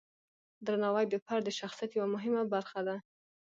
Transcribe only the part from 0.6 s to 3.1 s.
درناوی د فرد د شخصیت یوه مهمه برخه ده.